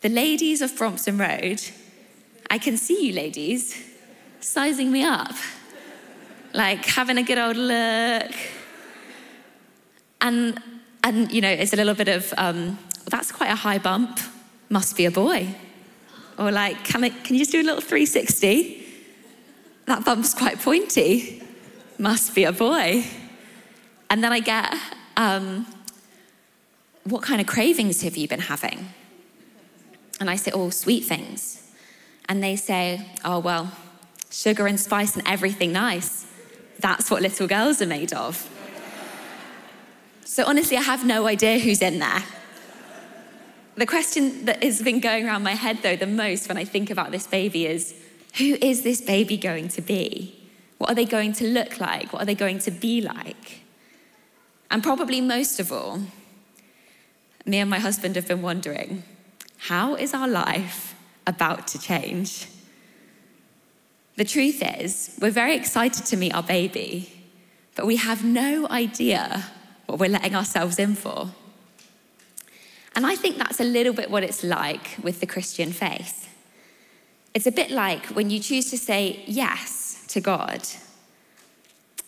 the 0.00 0.08
ladies 0.08 0.60
of 0.60 0.76
Brompton 0.76 1.16
Road, 1.16 1.62
I 2.52 2.58
can 2.58 2.76
see 2.76 3.06
you 3.06 3.12
ladies 3.12 3.80
sizing 4.40 4.90
me 4.90 5.04
up, 5.04 5.34
like 6.52 6.84
having 6.84 7.16
a 7.16 7.22
good 7.22 7.38
old 7.38 7.56
look. 7.56 8.32
And, 10.20 10.60
and 11.04 11.30
you 11.30 11.40
know, 11.40 11.48
it's 11.48 11.72
a 11.72 11.76
little 11.76 11.94
bit 11.94 12.08
of, 12.08 12.34
um, 12.36 12.76
that's 13.06 13.30
quite 13.30 13.50
a 13.50 13.54
high 13.54 13.78
bump, 13.78 14.18
must 14.68 14.96
be 14.96 15.04
a 15.04 15.12
boy. 15.12 15.54
Or 16.38 16.50
like, 16.50 16.84
can, 16.84 17.04
I, 17.04 17.10
can 17.10 17.36
you 17.36 17.42
just 17.42 17.52
do 17.52 17.60
a 17.60 17.62
little 17.62 17.80
360? 17.80 18.84
That 19.86 20.04
bump's 20.04 20.34
quite 20.34 20.58
pointy, 20.58 21.42
must 21.98 22.34
be 22.34 22.44
a 22.44 22.52
boy. 22.52 23.04
And 24.10 24.24
then 24.24 24.32
I 24.32 24.40
get, 24.40 24.74
um, 25.16 25.66
what 27.04 27.22
kind 27.22 27.40
of 27.40 27.46
cravings 27.46 28.02
have 28.02 28.16
you 28.16 28.26
been 28.26 28.40
having? 28.40 28.88
And 30.18 30.28
I 30.28 30.34
say, 30.34 30.50
oh, 30.52 30.70
sweet 30.70 31.04
things. 31.04 31.69
And 32.30 32.40
they 32.44 32.54
say, 32.54 33.04
oh, 33.24 33.40
well, 33.40 33.72
sugar 34.30 34.68
and 34.68 34.78
spice 34.78 35.16
and 35.16 35.26
everything 35.26 35.72
nice. 35.72 36.26
That's 36.78 37.10
what 37.10 37.22
little 37.22 37.48
girls 37.48 37.82
are 37.82 37.86
made 37.86 38.12
of. 38.12 38.48
So 40.24 40.44
honestly, 40.46 40.76
I 40.76 40.82
have 40.82 41.04
no 41.04 41.26
idea 41.26 41.58
who's 41.58 41.82
in 41.82 41.98
there. 41.98 42.22
The 43.74 43.84
question 43.84 44.44
that 44.44 44.62
has 44.62 44.80
been 44.80 45.00
going 45.00 45.26
around 45.26 45.42
my 45.42 45.56
head, 45.56 45.78
though, 45.82 45.96
the 45.96 46.06
most 46.06 46.46
when 46.46 46.56
I 46.56 46.64
think 46.64 46.88
about 46.88 47.10
this 47.10 47.26
baby 47.26 47.66
is 47.66 47.96
who 48.38 48.56
is 48.62 48.84
this 48.84 49.00
baby 49.00 49.36
going 49.36 49.66
to 49.70 49.82
be? 49.82 50.48
What 50.78 50.88
are 50.90 50.94
they 50.94 51.06
going 51.06 51.32
to 51.32 51.48
look 51.48 51.80
like? 51.80 52.12
What 52.12 52.22
are 52.22 52.26
they 52.26 52.36
going 52.36 52.60
to 52.60 52.70
be 52.70 53.00
like? 53.00 53.62
And 54.70 54.84
probably 54.84 55.20
most 55.20 55.58
of 55.58 55.72
all, 55.72 55.98
me 57.44 57.58
and 57.58 57.68
my 57.68 57.80
husband 57.80 58.14
have 58.14 58.28
been 58.28 58.40
wondering 58.40 59.02
how 59.56 59.96
is 59.96 60.14
our 60.14 60.28
life 60.28 60.94
about 61.30 61.66
to 61.68 61.78
change? 61.78 62.46
The 64.16 64.24
truth 64.24 64.62
is, 64.78 65.16
we're 65.20 65.30
very 65.30 65.54
excited 65.56 66.04
to 66.06 66.16
meet 66.16 66.34
our 66.34 66.42
baby, 66.42 67.10
but 67.74 67.86
we 67.86 67.96
have 67.96 68.22
no 68.22 68.68
idea 68.68 69.46
what 69.86 69.98
we're 69.98 70.10
letting 70.10 70.36
ourselves 70.36 70.78
in 70.78 70.94
for. 70.94 71.30
And 72.94 73.06
I 73.06 73.16
think 73.16 73.38
that's 73.38 73.60
a 73.60 73.64
little 73.64 73.94
bit 73.94 74.10
what 74.10 74.22
it's 74.22 74.44
like 74.44 74.98
with 75.02 75.20
the 75.20 75.26
Christian 75.26 75.72
faith. 75.72 76.28
It's 77.32 77.46
a 77.46 77.52
bit 77.52 77.70
like 77.70 78.06
when 78.06 78.28
you 78.28 78.40
choose 78.40 78.70
to 78.70 78.78
say 78.78 79.22
yes 79.26 80.04
to 80.08 80.20
God, 80.20 80.66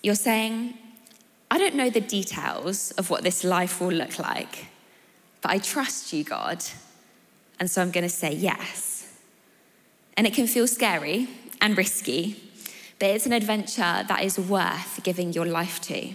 you're 0.02 0.17
saying, 0.17 0.75
I 1.50 1.59
don't 1.59 1.76
know 1.76 1.91
the 1.91 2.00
details 2.00 2.91
of 2.93 3.09
what 3.09 3.23
this 3.23 3.45
life 3.45 3.81
will 3.81 3.93
look 3.93 4.19
like, 4.19 4.67
but 5.41 5.52
I 5.52 5.59
trust 5.59 6.12
you, 6.12 6.25
God, 6.25 6.64
and 7.61 7.71
so 7.71 7.81
I'm 7.81 7.93
going 7.93 8.05
to 8.05 8.17
say 8.25 8.33
yes. 8.35 8.91
And 10.16 10.26
it 10.26 10.35
can 10.35 10.47
feel 10.47 10.66
scary 10.66 11.28
and 11.61 11.76
risky, 11.76 12.42
but 12.99 13.11
it's 13.11 13.26
an 13.26 13.33
adventure 13.33 14.04
that 14.07 14.23
is 14.23 14.38
worth 14.38 15.02
giving 15.02 15.33
your 15.33 15.47
life 15.47 15.81
to. 15.83 16.14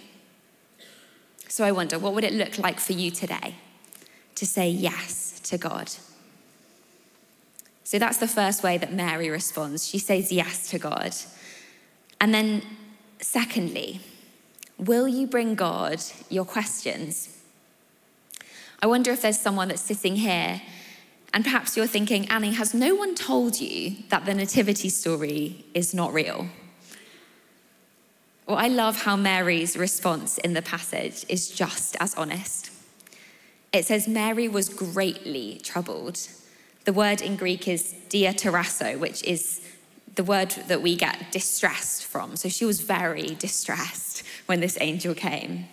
So 1.48 1.64
I 1.64 1.72
wonder, 1.72 1.98
what 1.98 2.14
would 2.14 2.24
it 2.24 2.34
look 2.34 2.58
like 2.58 2.80
for 2.80 2.94
you 2.94 3.10
today 3.10 3.56
to 4.36 4.46
say 4.46 4.70
yes 4.70 5.40
to 5.46 5.58
God? 5.58 5.92
So 7.84 7.98
that's 7.98 8.18
the 8.18 8.28
first 8.28 8.64
way 8.64 8.78
that 8.78 8.94
Mary 8.94 9.30
responds. 9.30 9.88
She 9.88 9.98
says 9.98 10.32
yes 10.32 10.70
to 10.70 10.78
God. 10.80 11.16
And 12.20 12.34
then, 12.34 12.62
secondly, 13.22 14.02
Will 14.78 15.08
you 15.08 15.26
bring 15.26 15.56
God 15.56 16.04
your 16.30 16.46
questions? 16.46 17.36
I 18.82 18.86
wonder 18.86 19.12
if 19.12 19.24
there's 19.24 19.40
someone 19.40 19.70
that's 19.70 19.82
sitting 19.82 20.16
here 20.16 20.62
and 21.34 21.44
perhaps 21.44 21.76
you're 21.78 21.88
thinking, 21.88 22.28
Annie, 22.30 22.54
has 22.54 22.74
no 22.74 22.96
one 22.96 23.16
told 23.16 23.60
you 23.60 23.98
that 24.10 24.26
the 24.26 24.34
nativity 24.34 24.90
story 24.90 25.66
is 25.74 25.94
not 25.94 26.14
real? 26.14 26.48
Well, 28.48 28.58
I 28.58 28.70
love 28.70 29.02
how 29.02 29.18
Mary's 29.18 29.76
response 29.76 30.38
in 30.38 30.54
the 30.54 30.62
passage 30.62 31.26
is 31.28 31.50
just 31.50 31.98
as 32.00 32.16
honest. 32.16 32.72
It 33.74 33.86
says, 33.86 34.08
Mary 34.08 34.48
was 34.48 34.70
greatly 34.70 35.60
troubled. 35.64 36.20
The 36.86 36.94
word 36.94 37.22
in 37.22 37.36
Greek 37.36 37.68
is 37.68 37.94
diatarasso, 38.10 38.98
which 38.98 39.22
is 39.24 39.62
the 40.16 40.24
word 40.24 40.52
that 40.68 40.82
we 40.82 40.96
get 40.96 41.32
distressed 41.32 42.06
from. 42.06 42.38
So 42.38 42.48
she 42.48 42.64
was 42.64 42.80
very 42.80 43.36
distressed 43.36 44.24
when 44.46 44.62
this 44.62 44.78
angel 44.80 45.14
came. 45.14 45.68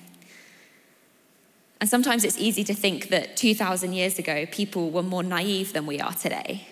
And 1.85 1.91
sometimes 1.91 2.25
it's 2.25 2.38
easy 2.38 2.64
to 2.64 2.73
think 2.73 3.11
that 3.11 3.37
2,000 3.37 3.93
years 3.93 4.19
ago, 4.19 4.47
people 4.47 4.91
were 4.91 5.03
more 5.03 5.23
naive 5.23 5.75
than 5.75 5.85
we 5.85 6.00
are 6.00 6.14
today. 6.14 6.67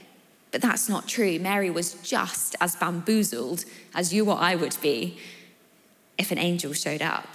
But 0.52 0.62
that's 0.62 0.88
not 0.88 1.07
true. 1.07 1.38
Mary 1.38 1.69
was 1.69 1.92
just 2.00 2.57
as 2.62 2.76
bamboozled 2.76 3.66
as 3.95 4.14
you 4.14 4.31
or 4.31 4.38
I 4.38 4.54
would 4.54 4.75
be 4.81 5.19
if 6.16 6.31
an 6.33 6.38
angel 6.38 6.73
showed 6.73 7.02
up. 7.02 7.28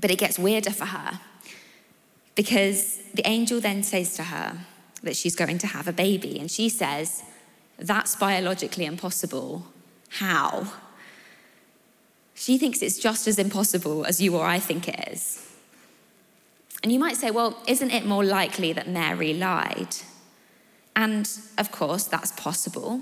But 0.00 0.12
it 0.12 0.18
gets 0.20 0.38
weirder 0.38 0.70
for 0.70 0.84
her 0.84 1.18
because 2.36 2.98
the 3.12 3.26
angel 3.26 3.60
then 3.60 3.82
says 3.82 4.14
to 4.14 4.22
her 4.22 4.58
that 5.02 5.16
she's 5.16 5.34
going 5.34 5.58
to 5.58 5.66
have 5.66 5.88
a 5.88 5.92
baby. 5.92 6.38
And 6.38 6.48
she 6.48 6.68
says, 6.68 7.24
That's 7.80 8.14
biologically 8.14 8.84
impossible. 8.84 9.66
How? 10.08 10.72
She 12.36 12.58
thinks 12.58 12.80
it's 12.80 13.00
just 13.00 13.26
as 13.26 13.40
impossible 13.40 14.04
as 14.04 14.22
you 14.22 14.36
or 14.36 14.46
I 14.46 14.60
think 14.60 14.86
it 14.86 15.08
is. 15.08 15.43
And 16.84 16.92
you 16.92 16.98
might 16.98 17.16
say, 17.16 17.30
well, 17.30 17.56
isn't 17.66 17.90
it 17.92 18.04
more 18.04 18.22
likely 18.22 18.74
that 18.74 18.86
Mary 18.86 19.32
lied? 19.32 19.96
And 20.94 21.26
of 21.56 21.72
course, 21.72 22.04
that's 22.04 22.32
possible. 22.32 23.00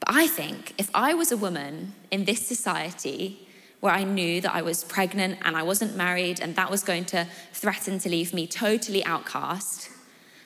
But 0.00 0.14
I 0.14 0.26
think 0.26 0.72
if 0.78 0.88
I 0.94 1.12
was 1.12 1.30
a 1.30 1.36
woman 1.36 1.92
in 2.10 2.24
this 2.24 2.46
society 2.46 3.46
where 3.80 3.92
I 3.92 4.02
knew 4.02 4.40
that 4.40 4.54
I 4.54 4.62
was 4.62 4.82
pregnant 4.82 5.40
and 5.42 5.58
I 5.58 5.62
wasn't 5.62 5.94
married 5.94 6.40
and 6.40 6.56
that 6.56 6.70
was 6.70 6.82
going 6.82 7.04
to 7.06 7.26
threaten 7.52 7.98
to 7.98 8.08
leave 8.08 8.32
me 8.32 8.46
totally 8.46 9.04
outcast, 9.04 9.90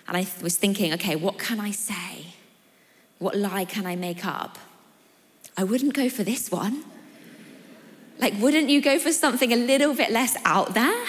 and 0.09 0.16
I 0.16 0.26
was 0.42 0.57
thinking, 0.57 0.92
okay, 0.95 1.14
what 1.14 1.38
can 1.38 1.61
I 1.61 1.71
say? 1.71 2.35
What 3.21 3.37
lie 3.37 3.64
can 3.64 3.87
I 3.87 3.95
make 3.95 4.26
up? 4.26 4.59
I 5.57 5.62
wouldn't 5.62 5.95
go 5.95 6.09
for 6.09 6.25
this 6.25 6.50
one. 6.50 6.83
Like, 8.19 8.35
wouldn't 8.40 8.71
you 8.71 8.80
go 8.83 8.99
for 8.99 9.12
something 9.12 9.52
a 9.52 9.57
little 9.57 9.95
bit 9.95 10.11
less 10.11 10.37
out 10.45 10.75
there? 10.75 11.07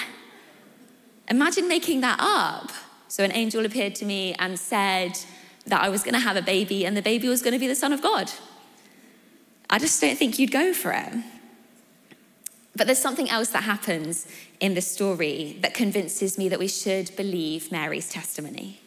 Imagine 1.32 1.66
making 1.66 2.02
that 2.02 2.18
up. 2.20 2.70
So, 3.08 3.24
an 3.24 3.32
angel 3.32 3.64
appeared 3.64 3.94
to 3.96 4.04
me 4.04 4.34
and 4.38 4.58
said 4.58 5.18
that 5.64 5.80
I 5.80 5.88
was 5.88 6.02
going 6.02 6.12
to 6.12 6.20
have 6.20 6.36
a 6.36 6.42
baby 6.42 6.84
and 6.84 6.94
the 6.94 7.00
baby 7.00 7.26
was 7.26 7.40
going 7.40 7.54
to 7.54 7.58
be 7.58 7.66
the 7.66 7.74
Son 7.74 7.90
of 7.90 8.02
God. 8.02 8.30
I 9.70 9.78
just 9.78 9.98
don't 9.98 10.18
think 10.18 10.38
you'd 10.38 10.50
go 10.50 10.74
for 10.74 10.92
it. 10.92 11.14
But 12.76 12.86
there's 12.86 12.98
something 12.98 13.30
else 13.30 13.48
that 13.48 13.62
happens 13.62 14.26
in 14.60 14.74
the 14.74 14.82
story 14.82 15.56
that 15.62 15.72
convinces 15.72 16.36
me 16.36 16.50
that 16.50 16.58
we 16.58 16.68
should 16.68 17.16
believe 17.16 17.72
Mary's 17.72 18.10
testimony. 18.10 18.80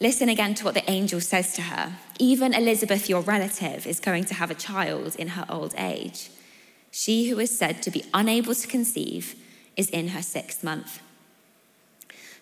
Listen 0.00 0.28
again 0.28 0.54
to 0.56 0.64
what 0.64 0.74
the 0.74 0.90
angel 0.90 1.20
says 1.20 1.52
to 1.52 1.62
her. 1.62 1.98
Even 2.18 2.52
Elizabeth, 2.52 3.08
your 3.08 3.20
relative, 3.20 3.86
is 3.86 4.00
going 4.00 4.24
to 4.24 4.34
have 4.34 4.50
a 4.50 4.56
child 4.56 5.14
in 5.14 5.28
her 5.28 5.46
old 5.48 5.72
age. 5.78 6.30
She 6.90 7.28
who 7.28 7.38
is 7.38 7.56
said 7.56 7.80
to 7.84 7.92
be 7.92 8.02
unable 8.12 8.56
to 8.56 8.66
conceive 8.66 9.36
is 9.76 9.88
in 9.90 10.08
her 10.08 10.22
sixth 10.22 10.64
month. 10.64 11.00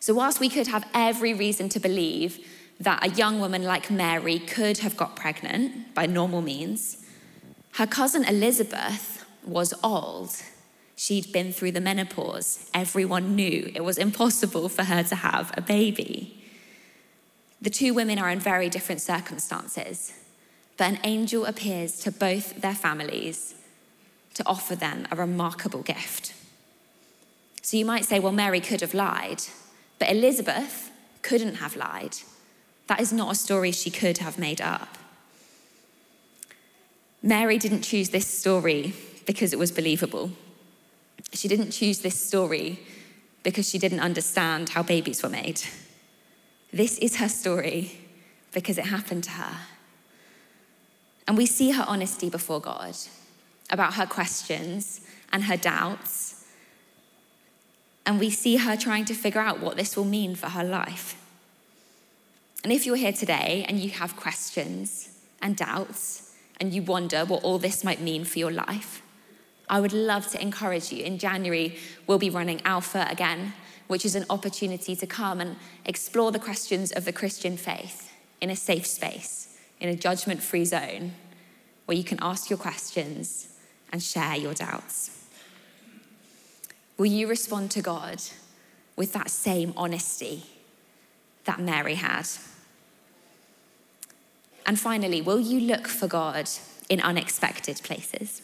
So, 0.01 0.15
whilst 0.15 0.41
we 0.41 0.49
could 0.49 0.67
have 0.67 0.89
every 0.95 1.35
reason 1.35 1.69
to 1.71 1.81
believe 1.81 2.39
that 2.81 3.05
a 3.05 3.11
young 3.11 3.41
woman 3.41 3.63
like 3.63 3.91
Mary 3.91 4.39
could 4.39 4.79
have 4.79 4.97
got 4.97 5.17
pregnant 5.17 5.95
by 5.95 6.07
normal 6.07 6.43
means, 6.43 7.05
her 7.73 7.87
cousin 7.87 8.25
Elizabeth 8.25 9.25
was 9.45 9.73
old. 9.83 10.31
She'd 10.97 11.33
been 11.33 11.53
through 11.53 11.73
the 11.73 11.81
menopause. 11.81 12.71
Everyone 12.73 13.37
knew 13.37 13.71
it 13.75 13.85
was 13.85 13.99
impossible 13.99 14.69
for 14.69 14.85
her 14.85 15.03
to 15.05 15.15
have 15.15 15.53
a 15.57 15.61
baby. 15.61 16.43
The 17.61 17.71
two 17.71 17.95
women 17.95 18.19
are 18.19 18.31
in 18.31 18.41
very 18.41 18.69
different 18.69 19.01
circumstances, 19.01 20.13
but 20.77 20.89
an 20.89 20.99
angel 21.05 21.45
appears 21.45 21.99
to 22.01 22.13
both 22.13 22.61
their 22.61 22.75
families 22.75 23.55
to 24.35 24.47
offer 24.47 24.77
them 24.77 25.07
a 25.11 25.17
remarkable 25.17 25.83
gift. 25.83 26.35
So 27.63 27.77
you 27.77 27.85
might 27.85 28.05
say, 28.05 28.21
well, 28.21 28.33
Mary 28.33 28.61
could 28.61 28.83
have 28.83 28.95
lied, 28.95 29.43
but 29.99 30.11
Elizabeth 30.11 30.91
couldn't 31.23 31.57
have 31.57 31.77
lied. 31.77 32.17
That 32.87 33.01
is 33.01 33.13
not 33.13 33.33
a 33.33 33.35
story 33.35 33.73
she 33.73 33.91
could 33.91 34.19
have 34.19 34.39
made 34.39 34.61
up. 34.61 34.97
Mary 37.23 37.59
didn't 37.59 37.83
choose 37.83 38.11
this 38.11 38.27
story 38.27 38.95
because 39.27 39.53
it 39.53 39.59
was 39.59 39.73
believable. 39.73 40.31
She 41.33 41.49
didn't 41.49 41.73
choose 41.73 42.01
this 42.01 42.21
story 42.21 42.79
because 43.43 43.69
she 43.69 43.79
didn't 43.79 44.01
understand 44.01 44.71
how 44.71 44.83
babies 44.83 45.23
were 45.23 45.29
made. 45.29 45.63
This 46.73 46.99
is 46.99 47.17
her 47.17 47.29
story 47.29 47.99
because 48.53 48.79
it 48.79 48.87
happened 48.87 49.25
to 49.25 49.31
her. 49.31 49.57
And 51.29 51.37
we 51.37 51.47
see 51.47 51.71
her 51.73 51.85
honesty 51.87 52.31
before 52.31 52.61
God 52.61 52.97
about 53.71 53.95
her 53.95 54.07
questions 54.07 55.01
and 55.33 55.45
her 55.45 55.57
doubts. 55.57 56.26
And 58.07 58.21
we 58.21 58.31
see 58.31 58.57
her 58.57 58.77
trying 58.77 59.05
to 59.07 59.15
figure 59.15 59.41
out 59.41 59.61
what 59.61 59.77
this 59.77 59.97
will 59.97 60.05
mean 60.05 60.37
for 60.37 60.51
her 60.51 60.65
life. 60.65 61.21
And 62.63 62.73
if 62.73 62.87
you're 62.87 62.97
here 62.97 63.13
today 63.13 63.65
and 63.69 63.81
you 63.81 63.91
have 63.91 64.17
questions 64.17 65.11
and 65.43 65.57
doubts 65.57 66.33
and 66.61 66.73
you 66.73 66.83
wonder 66.83 67.25
what 67.25 67.43
all 67.43 67.59
this 67.59 67.85
might 67.85 68.01
mean 68.01 68.25
for 68.25 68.39
your 68.39 68.53
life, 68.53 69.03
I 69.69 69.81
would 69.81 69.93
love 69.93 70.29
to 70.29 70.41
encourage 70.41 70.93
you. 70.93 71.03
In 71.05 71.19
January, 71.19 71.77
we'll 72.07 72.19
be 72.19 72.31
running 72.31 72.63
Alpha 72.65 73.07
again, 73.11 73.53
which 73.89 74.05
is 74.05 74.15
an 74.15 74.25
opportunity 74.31 74.95
to 74.95 75.07
come 75.07 75.41
and 75.41 75.57
explore 75.85 76.31
the 76.31 76.39
questions 76.39 76.93
of 76.93 77.05
the 77.05 77.13
Christian 77.13 77.57
faith 77.57 78.13
in 78.41 78.51
a 78.51 78.57
safe 78.57 78.87
space, 78.87 79.59
in 79.81 79.89
a 79.89 79.97
judgment 79.97 80.43
free 80.43 80.65
zone, 80.65 81.13
where 81.87 81.97
you 81.97 82.05
can 82.05 82.19
ask 82.23 82.49
your 82.49 82.59
questions 82.59 83.49
and 83.93 84.03
share 84.03 84.37
your 84.37 84.55
doubts. 84.55 85.16
Will 86.99 87.07
you 87.07 87.27
respond 87.27 87.71
to 87.73 87.83
God 87.83 88.23
with 88.97 89.13
that 89.13 89.31
same 89.31 89.75
honesty 89.77 90.45
that 91.45 91.61
Mary 91.61 91.95
had? 91.95 92.27
And 94.65 94.81
finally, 94.81 95.21
will 95.21 95.41
you 95.41 95.61
look 95.61 95.87
for 95.87 96.09
God 96.09 96.49
in 96.89 97.01
unexpected 97.01 97.81
places? 97.85 98.43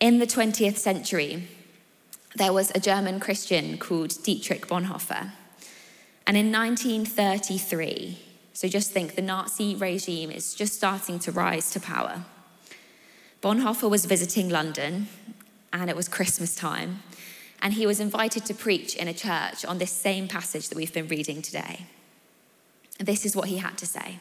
In 0.00 0.20
the 0.20 0.26
20th 0.26 0.76
century, 0.76 1.48
there 2.36 2.52
was 2.52 2.70
a 2.74 2.80
German 2.80 3.18
Christian 3.18 3.78
called 3.78 4.22
Dietrich 4.22 4.68
Bonhoeffer. 4.68 5.32
And 6.26 6.36
in 6.36 6.52
1933, 6.52 8.18
so 8.52 8.68
just 8.68 8.92
think 8.92 9.16
the 9.16 9.22
Nazi 9.22 9.74
regime 9.74 10.30
is 10.30 10.54
just 10.54 10.74
starting 10.74 11.18
to 11.20 11.32
rise 11.32 11.70
to 11.72 11.80
power. 11.80 12.24
Bonhoeffer 13.42 13.90
was 13.90 14.04
visiting 14.04 14.48
London, 14.48 15.08
and 15.72 15.90
it 15.90 15.96
was 15.96 16.08
Christmas 16.08 16.54
time, 16.54 17.02
and 17.60 17.74
he 17.74 17.86
was 17.86 18.00
invited 18.00 18.44
to 18.46 18.54
preach 18.54 18.94
in 18.94 19.08
a 19.08 19.14
church 19.14 19.64
on 19.64 19.78
this 19.78 19.92
same 19.92 20.28
passage 20.28 20.68
that 20.68 20.76
we've 20.76 20.92
been 20.92 21.08
reading 21.08 21.42
today. 21.42 21.86
This 22.98 23.24
is 23.24 23.36
what 23.36 23.48
he 23.48 23.58
had 23.58 23.78
to 23.78 23.86
say 23.86 24.18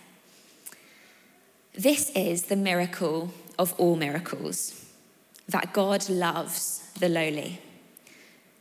This 1.73 2.11
is 2.11 2.43
the 2.43 2.55
miracle 2.55 3.31
of 3.57 3.73
all 3.77 3.95
miracles 3.95 4.85
that 5.47 5.73
God 5.73 6.09
loves 6.09 6.91
the 6.99 7.09
lowly. 7.09 7.61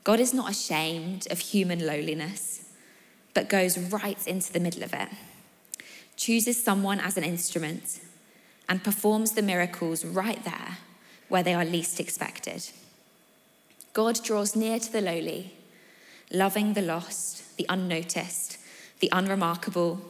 God 0.05 0.21
is 0.21 0.33
not 0.33 0.51
ashamed 0.51 1.27
of 1.31 1.41
human 1.41 1.85
lowliness, 1.85 2.69
but 3.35 3.49
goes 3.49 3.77
right 3.77 4.25
into 4.27 4.53
the 4.53 4.61
middle 4.61 4.85
of 4.85 4.95
it, 4.95 5.09
chooses 6.17 6.63
someone 6.63 7.01
as 7.01 7.17
an 7.17 7.25
instrument, 7.25 8.01
and 8.69 8.85
performs 8.85 9.33
the 9.33 9.43
miracles 9.43 10.05
right 10.05 10.43
there 10.45 10.79
where 11.29 11.43
they 11.43 11.55
are 11.55 11.65
least 11.65 12.01
expected. 12.01 12.71
God 13.93 14.23
draws 14.23 14.55
near 14.55 14.79
to 14.79 14.93
the 14.93 15.01
lowly, 15.01 15.55
loving 16.33 16.75
the 16.75 16.83
lost, 16.83 17.57
the 17.57 17.67
unnoticed, 17.69 18.59
the 19.01 19.09
unremarkable, 19.13 20.01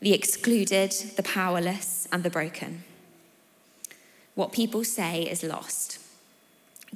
the 0.00 0.12
excluded, 0.12 0.92
the 1.16 1.22
powerless, 1.22 2.06
and 2.12 2.22
the 2.22 2.30
broken. 2.30 2.84
What 4.34 4.52
people 4.52 4.84
say 4.84 5.22
is 5.22 5.42
lost 5.42 5.98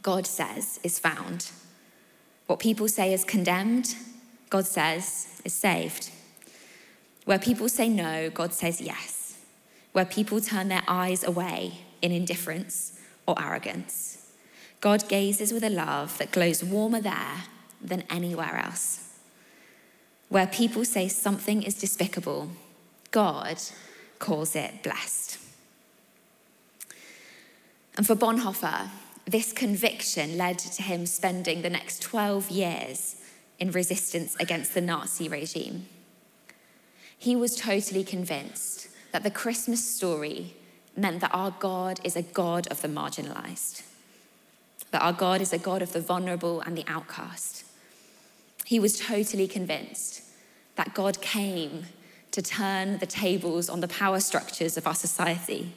God 0.02 0.26
says 0.26 0.78
is 0.82 0.98
found. 0.98 1.50
What 2.46 2.58
people 2.58 2.88
say 2.88 3.12
is 3.12 3.24
condemned, 3.24 3.96
God 4.50 4.66
says 4.66 5.40
is 5.44 5.54
saved. 5.54 6.10
Where 7.24 7.38
people 7.38 7.68
say 7.68 7.88
no, 7.88 8.30
God 8.30 8.52
says 8.52 8.80
yes. 8.80 9.38
Where 9.92 10.04
people 10.04 10.40
turn 10.40 10.68
their 10.68 10.82
eyes 10.86 11.24
away 11.24 11.78
in 12.02 12.12
indifference 12.12 12.95
or 13.26 13.40
arrogance, 13.40 14.26
God 14.80 15.08
gazes 15.08 15.52
with 15.52 15.64
a 15.64 15.70
love 15.70 16.18
that 16.18 16.32
glows 16.32 16.62
warmer 16.62 17.00
there 17.00 17.44
than 17.80 18.04
anywhere 18.10 18.62
else. 18.64 19.14
Where 20.28 20.46
people 20.46 20.84
say 20.84 21.08
something 21.08 21.62
is 21.62 21.74
despicable, 21.74 22.50
God 23.10 23.58
calls 24.18 24.56
it 24.56 24.82
blessed. 24.82 25.38
And 27.96 28.06
for 28.06 28.14
Bonhoeffer, 28.14 28.90
this 29.24 29.52
conviction 29.52 30.36
led 30.36 30.58
to 30.58 30.82
him 30.82 31.06
spending 31.06 31.62
the 31.62 31.70
next 31.70 32.02
12 32.02 32.50
years 32.50 33.16
in 33.58 33.70
resistance 33.70 34.36
against 34.38 34.74
the 34.74 34.80
Nazi 34.80 35.28
regime. 35.28 35.86
He 37.18 37.34
was 37.34 37.56
totally 37.56 38.04
convinced 38.04 38.88
that 39.12 39.22
the 39.22 39.30
Christmas 39.30 39.84
story 39.84 40.54
meant 40.96 41.20
that 41.20 41.34
our 41.34 41.50
God 41.50 42.00
is 42.02 42.16
a 42.16 42.22
God 42.22 42.66
of 42.68 42.82
the 42.82 42.88
marginalized, 42.88 43.82
that 44.90 45.02
our 45.02 45.12
God 45.12 45.40
is 45.40 45.52
a 45.52 45.58
God 45.58 45.82
of 45.82 45.92
the 45.92 46.00
vulnerable 46.00 46.60
and 46.62 46.76
the 46.76 46.84
outcast. 46.88 47.64
He 48.64 48.80
was 48.80 48.98
totally 48.98 49.46
convinced 49.46 50.22
that 50.76 50.94
God 50.94 51.20
came 51.20 51.86
to 52.32 52.42
turn 52.42 52.98
the 52.98 53.06
tables 53.06 53.68
on 53.68 53.80
the 53.80 53.88
power 53.88 54.20
structures 54.20 54.76
of 54.76 54.86
our 54.86 54.94
society. 54.94 55.72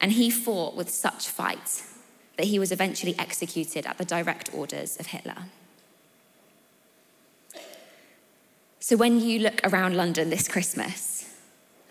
And 0.00 0.12
he 0.12 0.30
fought 0.30 0.76
with 0.76 0.90
such 0.90 1.28
fight 1.28 1.82
that 2.36 2.46
he 2.46 2.58
was 2.58 2.72
eventually 2.72 3.14
executed 3.18 3.86
at 3.86 3.98
the 3.98 4.04
direct 4.04 4.52
orders 4.54 4.98
of 4.98 5.06
Hitler. 5.06 5.44
So 8.80 8.96
when 8.96 9.20
you 9.20 9.38
look 9.38 9.60
around 9.62 9.96
London 9.96 10.30
this 10.30 10.48
Christmas, 10.48 11.32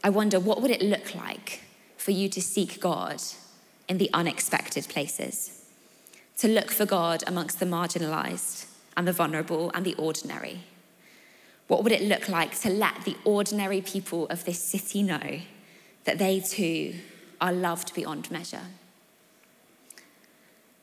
I 0.04 0.10
wonder 0.10 0.40
what 0.40 0.62
would 0.62 0.72
it 0.72 0.82
look 0.82 1.16
like 1.16 1.62
for 2.00 2.12
you 2.12 2.30
to 2.30 2.42
seek 2.42 2.80
God 2.80 3.22
in 3.90 3.98
the 3.98 4.10
unexpected 4.14 4.88
places, 4.88 5.66
to 6.38 6.48
look 6.48 6.72
for 6.72 6.86
God 6.86 7.24
amongst 7.28 7.60
the 7.60 7.66
marginalized 7.66 8.68
and 8.96 9.06
the 9.08 9.12
vulnerable 9.12 9.70
and 9.74 9.86
the 9.86 9.96
ordinary. 9.96 10.62
What 11.68 11.84
would 11.84 11.92
it 11.92 12.02
look 12.02 12.30
like 12.30 12.58
to 12.62 12.70
let 12.70 13.04
the 13.04 13.18
ordinary 13.26 13.82
people 13.82 14.28
of 14.28 14.46
this 14.46 14.64
city 14.64 15.04
know 15.04 15.42
that 16.06 16.18
they 16.18 16.40
too 16.40 16.96
are 17.42 17.52
loved 17.52 17.94
beyond 17.94 18.32
measure? 18.32 18.68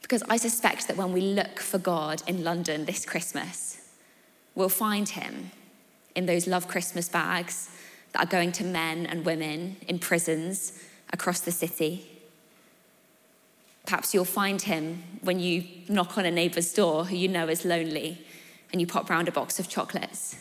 Because 0.02 0.22
I 0.28 0.36
suspect 0.36 0.86
that 0.86 0.96
when 0.96 1.12
we 1.12 1.22
look 1.22 1.58
for 1.60 1.78
God 1.78 2.22
in 2.26 2.44
London 2.44 2.84
this 2.84 3.06
Christmas, 3.06 3.88
we'll 4.54 4.68
find 4.68 5.08
him 5.08 5.50
in 6.14 6.26
those 6.26 6.46
Love 6.46 6.68
Christmas 6.68 7.08
bags 7.08 7.70
that 8.12 8.22
are 8.22 8.30
going 8.30 8.52
to 8.52 8.64
men 8.64 9.06
and 9.06 9.24
women 9.24 9.76
in 9.88 9.98
prisons 9.98 10.72
across 11.12 11.40
the 11.40 11.52
city. 11.52 12.06
Perhaps 13.84 14.12
you'll 14.12 14.24
find 14.24 14.62
him 14.62 15.02
when 15.22 15.38
you 15.38 15.64
knock 15.88 16.18
on 16.18 16.26
a 16.26 16.30
neighbour's 16.30 16.72
door 16.72 17.04
who 17.04 17.16
you 17.16 17.28
know 17.28 17.48
is 17.48 17.64
lonely 17.64 18.18
and 18.72 18.80
you 18.80 18.86
pop 18.86 19.08
round 19.08 19.28
a 19.28 19.32
box 19.32 19.60
of 19.60 19.68
chocolates. 19.68 20.36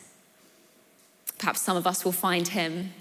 Perhaps 1.37 1.61
some 1.61 1.77
of 1.77 1.85
us 1.85 2.03
will 2.03 2.11
find 2.11 2.47
him 2.49 2.91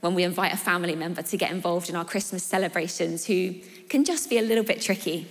when 0.00 0.14
we 0.14 0.22
invite 0.22 0.52
a 0.52 0.56
family 0.56 0.94
member 0.94 1.22
to 1.22 1.36
get 1.36 1.50
involved 1.50 1.88
in 1.88 1.96
our 1.96 2.04
Christmas 2.04 2.44
celebrations 2.44 3.26
who 3.26 3.54
can 3.88 4.04
just 4.04 4.28
be 4.28 4.38
a 4.38 4.42
little 4.42 4.64
bit 4.64 4.80
tricky. 4.80 5.26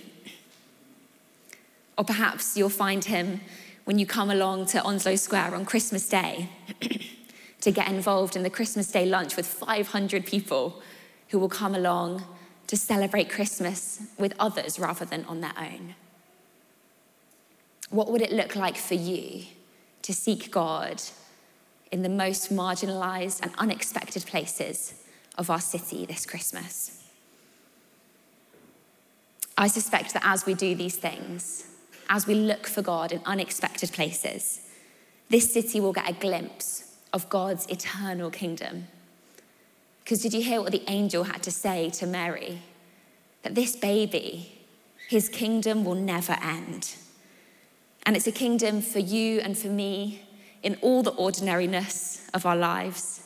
Or 1.98 2.04
perhaps 2.04 2.58
you'll 2.58 2.70
find 2.70 3.06
him 3.06 3.42
when 3.86 4.00
you 4.00 4.06
come 4.06 4.32
along 4.32 4.66
to 4.68 4.82
Onslow 4.82 5.16
Square 5.16 5.54
on 5.54 5.64
Christmas 5.64 6.10
Day 6.10 6.50
to 7.62 7.72
get 7.72 7.88
involved 7.88 8.36
in 8.36 8.44
the 8.44 8.50
Christmas 8.50 8.92
Day 8.92 9.06
lunch 9.06 9.38
with 9.38 9.46
500 9.46 10.26
people 10.26 10.82
who 11.36 11.40
will 11.40 11.50
come 11.50 11.76
along 11.76 12.24
to 12.66 12.78
celebrate 12.78 13.30
Christmas 13.30 14.02
with 14.18 14.34
others 14.40 14.80
rather 14.80 15.04
than 15.04 15.26
on 15.26 15.42
their 15.42 15.52
own? 15.60 15.94
What 17.90 18.10
would 18.10 18.22
it 18.22 18.32
look 18.32 18.56
like 18.56 18.78
for 18.78 18.94
you 18.94 19.44
to 20.04 20.14
seek 20.14 20.50
God 20.50 21.02
in 21.92 22.04
the 22.04 22.08
most 22.08 22.54
marginalized 22.54 23.42
and 23.42 23.52
unexpected 23.58 24.26
places 24.26 24.94
of 25.38 25.50
our 25.50 25.60
city 25.60 26.06
this 26.06 26.26
Christmas? 26.26 27.04
I 29.58 29.68
suspect 29.68 30.14
that 30.14 30.24
as 30.26 30.46
we 30.46 30.54
do 30.54 30.74
these 30.74 30.96
things, 30.96 31.68
as 32.08 32.26
we 32.26 32.36
look 32.36 32.66
for 32.66 32.82
God 32.82 33.12
in 33.12 33.20
unexpected 33.26 33.92
places, 33.92 34.62
this 35.28 35.52
city 35.52 35.82
will 35.82 35.92
get 35.92 36.10
a 36.10 36.14
glimpse 36.14 36.96
of 37.12 37.28
God's 37.28 37.66
eternal 37.68 38.30
kingdom 38.30 38.88
because 40.06 40.22
did 40.22 40.36
you 40.36 40.42
hear 40.44 40.62
what 40.62 40.72
the 40.72 40.84
angel 40.88 41.24
had 41.24 41.42
to 41.42 41.52
say 41.52 41.90
to 41.90 42.06
Mary? 42.06 42.62
That 43.42 43.56
this 43.56 43.76
baby, 43.76 44.62
his 45.10 45.28
kingdom 45.28 45.84
will 45.84 45.96
never 45.96 46.38
end. 46.44 46.96
And 48.06 48.16
it's 48.16 48.28
a 48.28 48.32
kingdom 48.32 48.82
for 48.82 49.00
you 49.00 49.40
and 49.40 49.58
for 49.58 49.68
me 49.68 50.22
in 50.62 50.78
all 50.82 51.02
the 51.02 51.10
ordinariness 51.10 52.30
of 52.36 52.46
our 52.46 52.56
lives. 52.56 53.24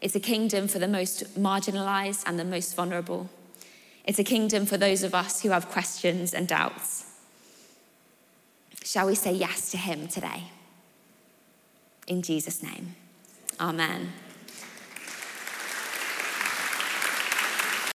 It's 0.00 0.14
a 0.14 0.20
kingdom 0.20 0.68
for 0.68 0.78
the 0.78 0.88
most 0.88 1.38
marginalized 1.38 2.22
and 2.26 2.38
the 2.38 2.44
most 2.46 2.74
vulnerable. 2.74 3.28
It's 4.06 4.18
a 4.18 4.24
kingdom 4.24 4.64
for 4.64 4.78
those 4.78 5.02
of 5.02 5.14
us 5.14 5.42
who 5.42 5.50
have 5.50 5.68
questions 5.68 6.32
and 6.32 6.48
doubts. 6.48 7.04
Shall 8.82 9.08
we 9.08 9.16
say 9.16 9.34
yes 9.34 9.70
to 9.72 9.76
him 9.76 10.08
today? 10.08 10.44
In 12.06 12.22
Jesus' 12.22 12.62
name, 12.62 12.94
amen. 13.60 14.12